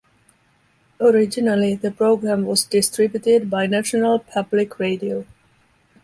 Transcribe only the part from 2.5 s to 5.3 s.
distributed by National Public Radio.